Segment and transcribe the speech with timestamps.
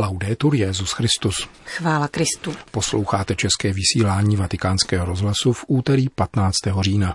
[0.00, 1.48] Laudetur Jezus Christus.
[1.64, 2.54] Chvála Kristu.
[2.70, 6.56] Posloucháte české vysílání Vatikánského rozhlasu v úterý 15.
[6.80, 7.14] října.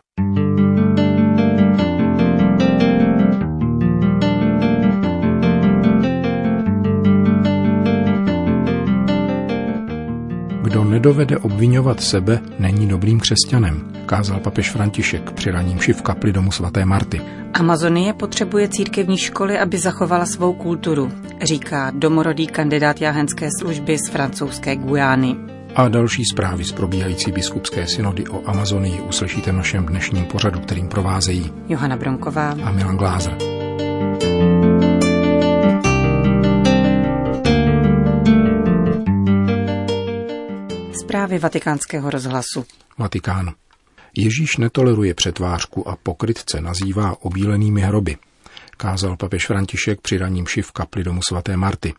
[10.75, 16.51] Kdo nedovede obvinovat sebe, není dobrým křesťanem, kázal papež František při raním v kapli domu
[16.51, 17.21] svaté Marty.
[17.53, 21.11] Amazonie potřebuje církevní školy, aby zachovala svou kulturu,
[21.41, 25.35] říká domorodý kandidát jáhenské služby z francouzské Gujány.
[25.75, 30.87] A další zprávy z probíhající biskupské synody o Amazonii uslyšíte v našem dnešním pořadu, kterým
[30.87, 33.54] provázejí Johana Bronková a Milan Glázer.
[41.15, 42.65] Zprávy vatikánského rozhlasu.
[42.97, 43.53] Vatikán.
[44.17, 48.17] Ježíš netoleruje přetvářku a pokrytce nazývá obílenými hroby,
[48.77, 51.93] kázal papež František při raním šiv kapli domu svaté Marty.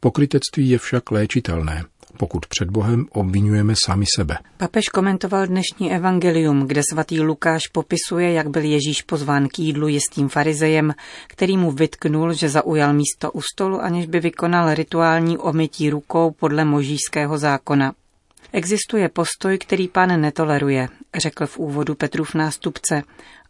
[0.00, 1.84] Pokrytectví je však léčitelné,
[2.18, 4.38] pokud před Bohem obvinujeme sami sebe.
[4.56, 10.28] Papež komentoval dnešní evangelium, kde svatý Lukáš popisuje, jak byl Ježíš pozván k jídlu jistým
[10.28, 10.94] farizejem,
[11.26, 16.64] který mu vytknul, že zaujal místo u stolu, aniž by vykonal rituální omytí rukou podle
[16.64, 17.92] možíšského zákona.
[18.56, 23.02] Existuje postoj, který pán netoleruje, řekl v úvodu Petrův nástupce,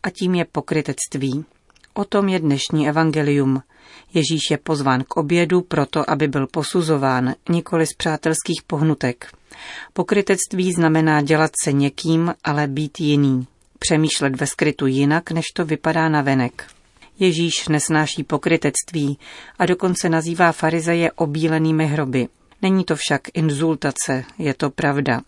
[0.03, 1.45] a tím je pokrytectví.
[1.95, 3.63] O tom je dnešní evangelium.
[4.15, 9.33] Ježíš je pozván k obědu proto, aby byl posuzován, nikoli z přátelských pohnutek.
[9.93, 13.47] Pokrytectví znamená dělat se někým, ale být jiný.
[13.79, 16.67] Přemýšlet ve skrytu jinak, než to vypadá na venek.
[17.19, 19.19] Ježíš nesnáší pokrytectví
[19.59, 22.29] a dokonce nazývá farizeje obílenými hroby.
[22.65, 25.21] Není to však inzultace, je to pravda.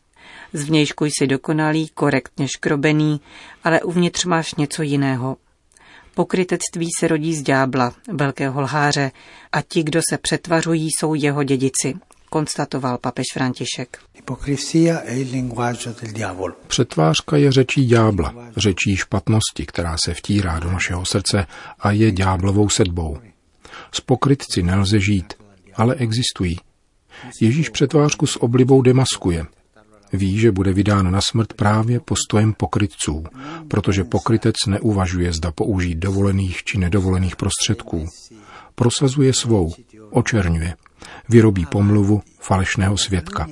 [0.53, 3.21] Zvnějšku jsi dokonalý, korektně škrobený,
[3.65, 5.37] ale uvnitř máš něco jiného.
[6.15, 9.11] Pokrytectví se rodí z ďábla, velkého lháře,
[9.53, 11.95] a ti, kdo se přetvařují, jsou jeho dědici,
[12.31, 13.99] konstatoval papež František.
[16.67, 21.47] Přetvářka je řečí ďábla, řečí špatnosti, která se vtírá do našeho srdce
[21.79, 23.19] a je ďáblovou sedbou.
[23.93, 25.35] S pokrytci nelze žít,
[25.75, 26.57] ale existují.
[27.41, 29.47] Ježíš přetvářku s oblibou demaskuje.
[30.13, 33.25] Ví, že bude vydán na smrt právě postojem pokrytců,
[33.69, 38.07] protože pokrytec neuvažuje, zda použít dovolených či nedovolených prostředků.
[38.75, 39.73] Prosazuje svou,
[40.11, 40.75] očerňuje,
[41.29, 43.47] vyrobí pomluvu falešného svědka.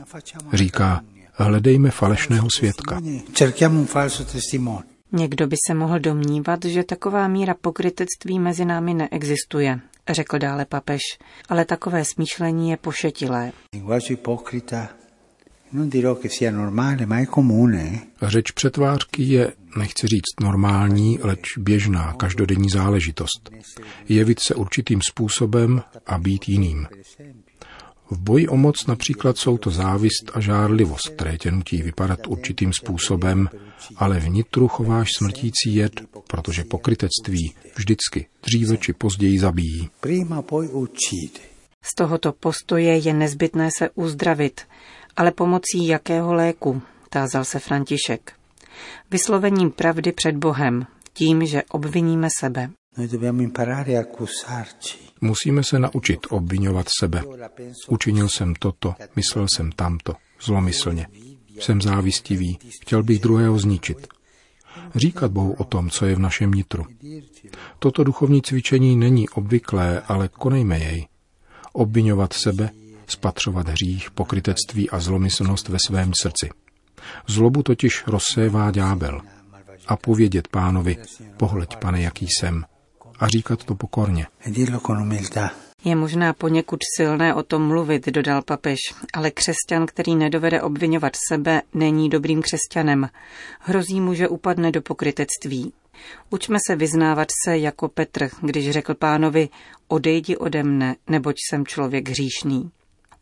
[0.52, 1.00] Říká,
[1.32, 3.00] hledejme falešného svědka.
[5.12, 11.00] Někdo by se mohl domnívat, že taková míra pokrytectví mezi námi neexistuje, řekl dále papež,
[11.48, 13.53] ale takové smýšlení je pošetilé.
[18.22, 23.50] Řeč přetvářky je, nechci říct normální, leč běžná, každodenní záležitost.
[24.09, 26.87] Jevit se určitým způsobem a být jiným.
[28.10, 32.72] V boji o moc například jsou to závist a žárlivost, které tě nutí vypadat určitým
[32.72, 33.48] způsobem,
[33.97, 39.91] ale vnitru chováš smrtící jed, protože pokrytectví vždycky dříve či později zabíjí.
[41.84, 44.60] Z tohoto postoje je nezbytné se uzdravit,
[45.16, 48.32] ale pomocí jakého léku, tázal se František.
[49.10, 52.70] Vyslovením pravdy před Bohem, tím, že obviníme sebe.
[55.21, 57.22] Musíme se naučit obvinovat sebe.
[57.88, 61.06] Učinil jsem toto, myslel jsem tamto, zlomyslně.
[61.60, 64.06] Jsem závistivý, chtěl bych druhého zničit.
[64.94, 66.87] Říkat Bohu o tom, co je v našem nitru.
[67.78, 71.06] Toto duchovní cvičení není obvyklé, ale konejme jej.
[71.72, 72.71] Obvinovat sebe,
[73.06, 76.50] spatřovat hřích, pokrytectví a zlomyslnost ve svém srdci.
[77.26, 79.21] Zlobu totiž rozsévá ďábel.
[79.87, 80.97] A povědět pánovi,
[81.37, 82.65] pohleď, pane, jaký jsem,
[83.19, 84.26] a říkat to pokorně.
[85.84, 88.78] Je možná poněkud silné o tom mluvit, dodal papež,
[89.12, 93.08] ale křesťan, který nedovede obvinovat sebe, není dobrým křesťanem.
[93.60, 95.72] Hrozí mu, že upadne do pokrytectví.
[96.30, 99.48] Učme se vyznávat se jako Petr, když řekl pánovi,
[99.88, 102.70] odejdi ode mne, neboť jsem člověk hříšný.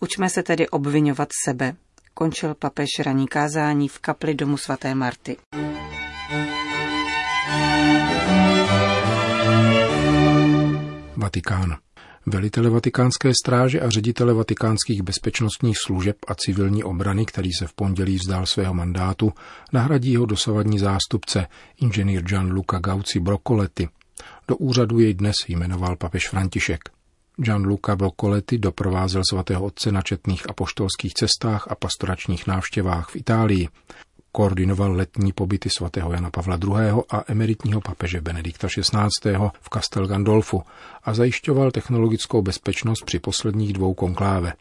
[0.00, 1.76] Učme se tedy obvinovat sebe.
[2.14, 5.36] Končil papež raní kázání v kapli domu svaté Marty.
[11.22, 11.76] Vatikán.
[12.26, 18.16] Velitele vatikánské stráže a ředitele vatikánských bezpečnostních služeb a civilní obrany, který se v pondělí
[18.16, 19.32] vzdal svého mandátu,
[19.72, 21.46] nahradí ho dosavadní zástupce,
[21.80, 23.88] inženýr Gianluca Gauci Brocoletti.
[24.48, 26.80] Do úřadu jej dnes jmenoval papež František.
[27.36, 33.68] Gianluca Brocoletti doprovázel svatého otce na četných apoštolských cestách a pastoračních návštěvách v Itálii.
[34.32, 37.02] Koordinoval letní pobyty svatého Jana Pavla II.
[37.10, 39.32] a emeritního papeže Benedikta XVI.
[39.60, 40.62] v Castel Gandolfu
[41.02, 44.52] a zajišťoval technologickou bezpečnost při posledních dvou konkláve.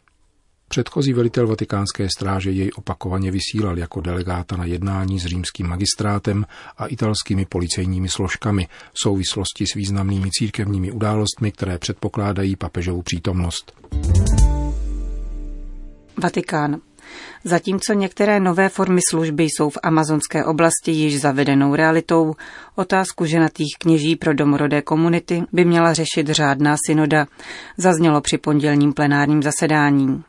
[0.68, 6.46] Předchozí velitel vatikánské stráže jej opakovaně vysílal jako delegáta na jednání s římským magistrátem
[6.78, 13.72] a italskými policejními složkami v souvislosti s významnými církevními událostmi, které předpokládají papežovou přítomnost.
[16.22, 16.80] Vatikán.
[17.44, 22.34] Zatímco některé nové formy služby jsou v amazonské oblasti již zavedenou realitou,
[22.76, 27.26] otázku ženatých kněží pro domorodé komunity by měla řešit řádná synoda,
[27.76, 30.24] zaznělo při pondělním plenárním zasedání.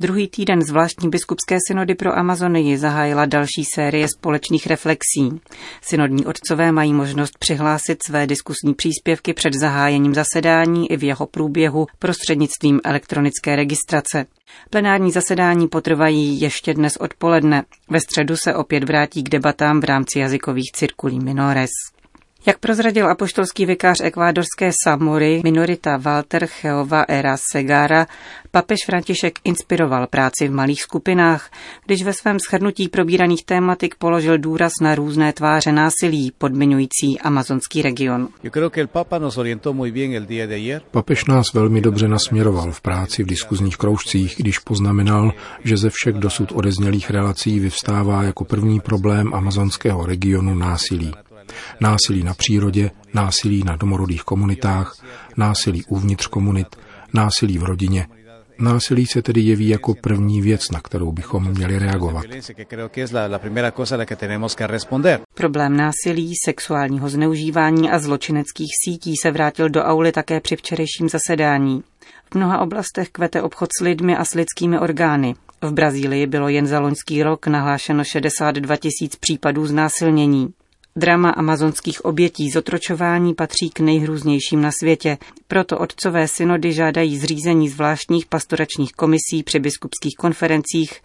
[0.00, 5.40] Druhý týden zvláštní biskupské synody pro Amazonii zahájila další série společných reflexí.
[5.82, 11.86] Synodní otcové mají možnost přihlásit své diskusní příspěvky před zahájením zasedání i v jeho průběhu
[11.98, 14.26] prostřednictvím elektronické registrace.
[14.70, 17.64] Plenární zasedání potrvají ještě dnes odpoledne.
[17.90, 21.70] Ve středu se opět vrátí k debatám v rámci jazykových cirkulí Minores.
[22.46, 28.06] Jak prozradil apoštolský vikář ekvádorské Samory minorita Walter Cheova Era Segara,
[28.50, 31.50] papež František inspiroval práci v malých skupinách,
[31.86, 38.28] když ve svém shrnutí probíraných tématik položil důraz na různé tváře násilí podmiňující amazonský region.
[40.90, 45.32] Papež nás velmi dobře nasměroval v práci v diskuzních kroužcích, když poznamenal,
[45.64, 51.12] že ze všech dosud odeznělých relací vyvstává jako první problém amazonského regionu násilí.
[51.80, 54.96] Násilí na přírodě, násilí na domorodých komunitách,
[55.36, 56.76] násilí uvnitř komunit,
[57.12, 58.06] násilí v rodině.
[58.58, 62.24] Násilí se tedy jeví jako první věc, na kterou bychom měli reagovat.
[65.34, 71.82] Problém násilí, sexuálního zneužívání a zločineckých sítí se vrátil do auly také při včerejším zasedání.
[72.32, 75.34] V mnoha oblastech kvete obchod s lidmi a s lidskými orgány.
[75.62, 80.54] V Brazílii bylo jen za loňský rok nahlášeno 62 tisíc případů znásilnění.
[80.96, 85.18] Drama amazonských obětí zotročování patří k nejhrůznějším na světě,
[85.48, 91.00] proto otcové synody žádají zřízení zvláštních pastoračních komisí při biskupských konferencích,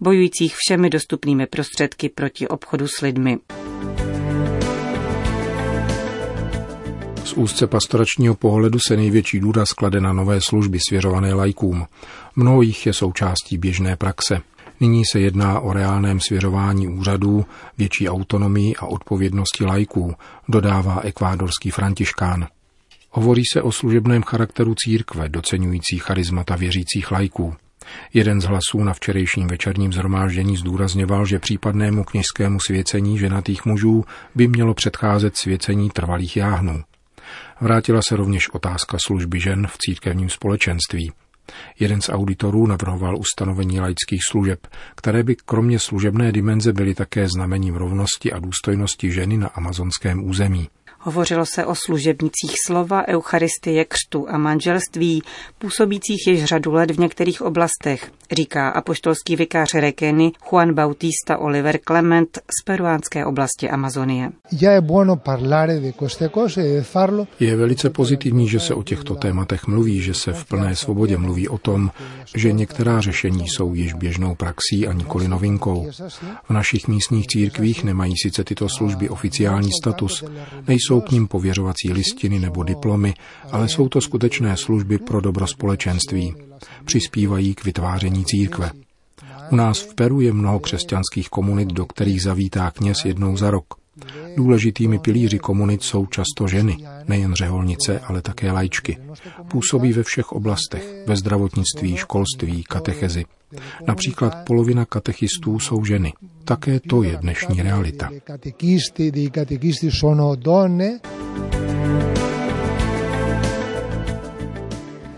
[0.00, 3.38] bojujících všemi dostupnými prostředky proti obchodu s lidmi.
[7.24, 11.86] Z úzce pastoračního pohledu se největší důraz klade na nové služby svěřované lajkům.
[12.36, 14.40] Mnoho jich je součástí běžné praxe.
[14.80, 17.46] Nyní se jedná o reálném svěřování úřadů,
[17.78, 20.14] větší autonomii a odpovědnosti lajků,
[20.48, 22.46] dodává ekvádorský františkán.
[23.10, 27.54] Hovoří se o služebném charakteru církve, docenující charizmata věřících lajků.
[28.14, 34.04] Jeden z hlasů na včerejším večerním zhromáždění zdůrazňoval, že případnému kněžskému svěcení ženatých mužů
[34.34, 36.82] by mělo předcházet svěcení trvalých jáhnů.
[37.60, 41.12] Vrátila se rovněž otázka služby žen v církevním společenství.
[41.78, 44.66] Jeden z auditorů navrhoval ustanovení laických služeb,
[44.96, 50.68] které by kromě služebné dimenze byly také znamením rovnosti a důstojnosti ženy na amazonském území.
[51.02, 55.22] Hovořilo se o služebnicích slova, eucharistie, křtu a manželství,
[55.58, 62.38] působících již řadu let v některých oblastech, říká apoštolský vikář Rekeny Juan Bautista Oliver Clement
[62.60, 64.30] z peruánské oblasti Amazonie.
[67.40, 71.48] Je velice pozitivní, že se o těchto tématech mluví, že se v plné svobodě mluví
[71.48, 71.90] o tom,
[72.36, 75.90] že některá řešení jsou již běžnou praxí a nikoli novinkou.
[76.44, 80.24] V našich místních církvích nemají sice tyto služby oficiální status,
[80.68, 83.14] nejsou Nejsou k ním pověřovací listiny nebo diplomy,
[83.52, 86.49] ale jsou to skutečné služby pro dobro společenství.
[86.84, 88.70] Přispívají k vytváření církve.
[89.50, 93.64] U nás v Peru je mnoho křesťanských komunit, do kterých zavítá kněz jednou za rok.
[94.36, 96.76] Důležitými pilíři komunit jsou často ženy,
[97.08, 98.98] nejen řeholnice, ale také lajčky.
[99.48, 103.24] Působí ve všech oblastech, ve zdravotnictví, školství, katechezi.
[103.86, 106.12] Například polovina katechistů jsou ženy.
[106.44, 108.10] Také to je dnešní realita.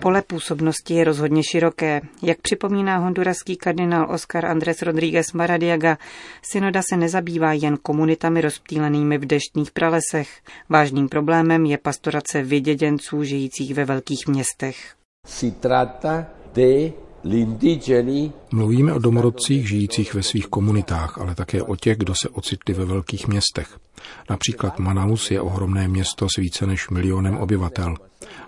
[0.02, 2.00] Pole působnosti je rozhodně široké.
[2.23, 5.99] Jak připomíná honduraský kardinál Oscar Andrés Rodríguez Maradiaga,
[6.42, 10.28] synoda se nezabývá jen komunitami rozptýlenými v deštných pralesech.
[10.68, 14.76] Vážným problémem je pastorace vyděděnců žijících ve velkých městech.
[15.26, 16.92] Si trata de
[18.52, 22.85] Mluvíme o domorodcích žijících ve svých komunitách, ale také o těch, kdo se ocitli ve
[22.85, 23.79] velkých městech.
[24.31, 27.95] Například Manaus je ohromné město s více než milionem obyvatel.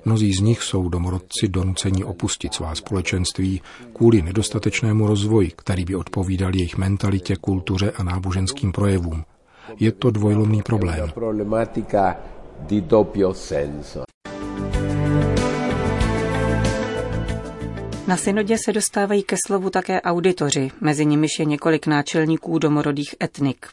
[0.04, 3.60] Mnozí z nich jsou domorodci donuceni opustit svá společenství
[3.92, 9.24] kvůli nedostatečnému rozvoji, který by odpovídal jejich mentalitě, kultuře a náboženským projevům.
[9.80, 11.12] Je to dvojlomný problém.
[18.06, 23.66] Na synodě se dostávají ke slovu také auditoři, mezi nimiž je několik náčelníků domorodých etnik.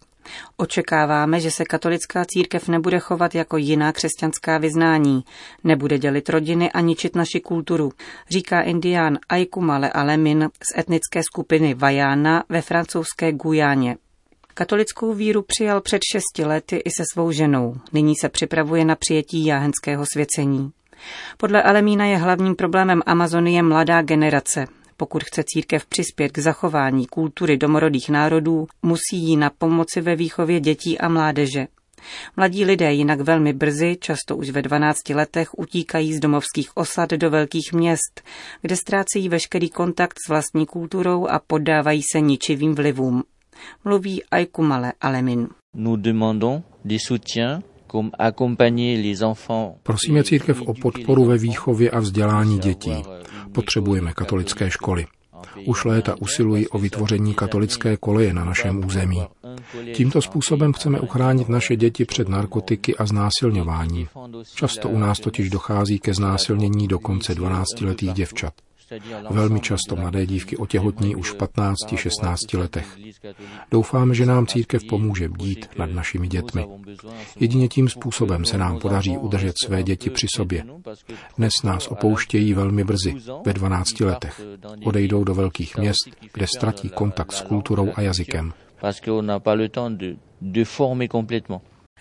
[0.58, 5.24] Očekáváme, že se katolická církev nebude chovat jako jiná křesťanská vyznání,
[5.64, 7.92] nebude dělit rodiny a ničit naši kulturu,
[8.30, 13.98] říká indián Aikumale Alemin z etnické skupiny Vajana ve francouzské Gujáně.
[14.54, 17.76] Katolickou víru přijal před šesti lety i se svou ženou.
[17.94, 20.72] Nyní se připravuje na přijetí jáhenského svěcení.
[21.38, 24.68] Podle Alemína je hlavním problémem Amazonie mladá generace.
[24.98, 30.60] Pokud chce církev přispět k zachování kultury domorodých národů, musí jí na pomoci ve výchově
[30.60, 31.68] dětí a mládeže.
[32.38, 37.30] Mladí lidé jinak velmi brzy, často už ve 12 letech, utíkají z domovských osad do
[37.30, 38.22] velkých měst,
[38.62, 43.24] kde ztrácejí veškerý kontakt s vlastní kulturou a poddávají se ničivým vlivům.
[43.86, 45.48] Mluví Aikumale Alemin.
[45.74, 47.64] Nous demandons des soutiens
[49.84, 53.04] Prosíme církev o podporu ve výchově a vzdělání dětí.
[53.52, 55.06] Potřebujeme katolické školy.
[55.66, 59.22] Už léta usilují o vytvoření katolické koleje na našem území.
[59.94, 64.08] Tímto způsobem chceme uchránit naše děti před narkotiky a znásilňování.
[64.56, 68.54] Často u nás totiž dochází ke znásilnění dokonce 12-letých děvčat.
[69.30, 72.98] Velmi často mladé dívky otěhotní už v 15-16 letech.
[73.72, 76.68] Doufáme, že nám církev pomůže bdít nad našimi dětmi.
[77.40, 80.64] Jedině tím způsobem se nám podaří udržet své děti při sobě.
[81.38, 84.42] Dnes nás opouštějí velmi brzy, ve 12 letech.
[84.84, 88.54] Odejdou do velkých měst, kde ztratí kontakt s kulturou a jazykem.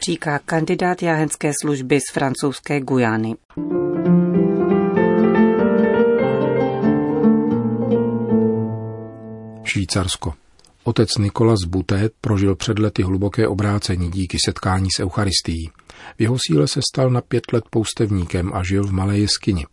[0.05, 3.35] Říká kandidát jáhenské služby z francouzské Gujány.
[9.73, 10.35] Švýcarsko.
[10.85, 15.71] Otec Nikolas Buté prožil před lety hluboké obrácení díky setkání s Eucharistií.
[16.19, 19.67] V jeho síle se stal na pět let poustevníkem a žil v malé jeskyni.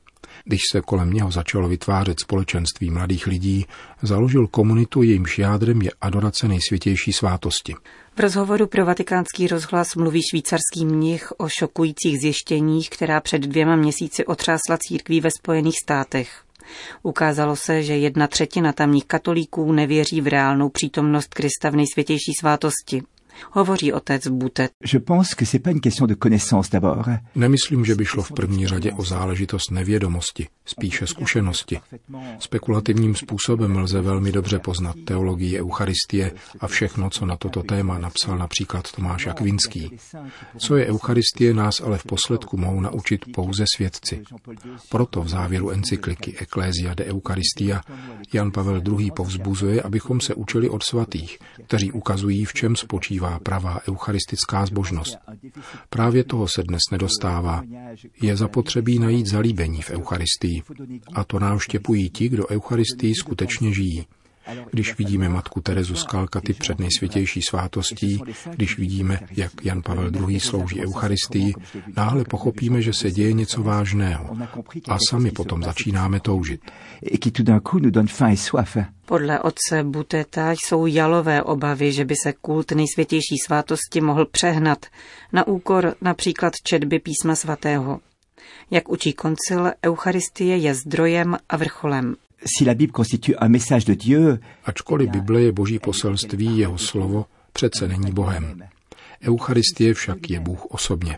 [0.45, 3.65] Když se kolem něho začalo vytvářet společenství mladých lidí,
[4.01, 7.75] založil komunitu, jejímž jádrem je adorace nejsvětější svátosti.
[8.15, 14.25] V rozhovoru pro vatikánský rozhlas mluví švýcarský mnich o šokujících zjištěních, která před dvěma měsíci
[14.25, 16.46] otřásla církví ve Spojených státech.
[17.03, 23.03] Ukázalo se, že jedna třetina tamních katolíků nevěří v reálnou přítomnost Krista v nejsvětější svátosti.
[23.51, 24.71] Hovoří otec Butet.
[27.35, 31.79] Nemyslím, že by šlo v první řadě o záležitost nevědomosti, spíše zkušenosti.
[32.39, 38.37] Spekulativním způsobem lze velmi dobře poznat teologii Eucharistie a všechno, co na toto téma napsal
[38.37, 39.97] například Tomáš Akvinský.
[40.57, 44.23] Co je Eucharistie, nás ale v posledku mohou naučit pouze svědci.
[44.89, 47.81] Proto v závěru encykliky Ecclesia de Eucharistia
[48.33, 49.11] Jan Pavel II.
[49.11, 55.17] povzbuzuje, abychom se učili od svatých, kteří ukazují, v čem spočívá pravá eucharistická zbožnost.
[55.89, 57.63] Právě toho se dnes nedostává.
[58.21, 60.63] Je zapotřebí najít zalíbení v Eucharistii.
[61.13, 64.07] A to nám štěpují ti, kdo Eucharistii skutečně žijí.
[64.71, 70.39] Když vidíme matku Terezu z Kalkaty před nejsvětější svátostí, když vidíme, jak Jan Pavel II.
[70.39, 71.53] slouží Eucharistii,
[71.95, 74.37] náhle pochopíme, že se děje něco vážného
[74.87, 76.61] a sami potom začínáme toužit.
[79.05, 84.85] Podle otce Buteta jsou jalové obavy, že by se kult nejsvětější svátosti mohl přehnat
[85.33, 87.99] na úkor například četby písma svatého.
[88.71, 92.15] Jak učí koncil, Eucharistie je zdrojem a vrcholem
[92.45, 97.25] si la Bible constitue un message de Dieu, Ačkoliv Bible je boží poselství, jeho slovo
[97.53, 98.63] přece není Bohem.
[99.23, 101.17] Eucharistie však je Bůh osobně.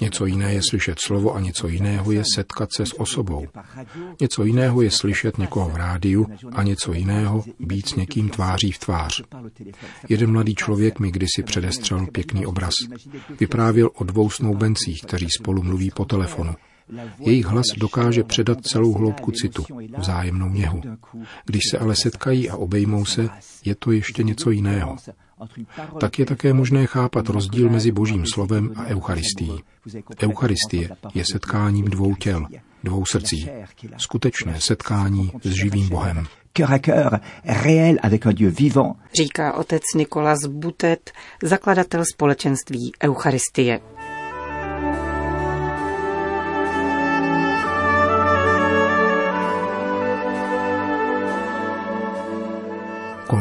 [0.00, 3.46] Něco jiné je slyšet slovo a něco jiného je setkat se s osobou.
[4.20, 8.78] Něco jiného je slyšet někoho v rádiu a něco jiného být s někým tváří v
[8.78, 9.22] tvář.
[10.08, 12.74] Jeden mladý člověk mi kdysi předestřel pěkný obraz.
[13.40, 16.54] Vyprávěl o dvou snoubencích, kteří spolu mluví po telefonu.
[17.18, 19.64] Jejich hlas dokáže předat celou hloubku citu,
[19.98, 20.82] vzájemnou něhu.
[21.44, 23.28] Když se ale setkají a obejmou se,
[23.64, 24.96] je to ještě něco jiného.
[26.00, 29.58] Tak je také možné chápat rozdíl mezi Božím slovem a Eucharistií.
[30.22, 32.46] Eucharistie je setkáním dvou těl,
[32.84, 33.48] dvou srdcí.
[33.96, 36.26] Skutečné setkání s živým Bohem.
[39.14, 41.10] Říká otec Nikolas Butet,
[41.42, 43.80] zakladatel společenství Eucharistie.